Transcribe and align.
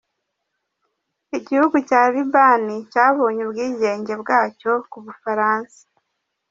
Igihugu 1.37 1.75
cya 1.89 2.01
Liban 2.13 2.65
cyabonye 2.91 3.41
ubwigenge 3.43 4.13
bwacyo 4.21 4.71
ku 4.89 4.97
bufaransa. 5.05 5.79